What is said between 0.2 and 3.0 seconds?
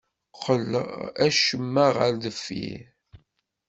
Qqel acemma ɣer deffir.